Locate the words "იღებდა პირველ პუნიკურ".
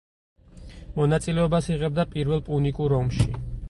1.77-3.01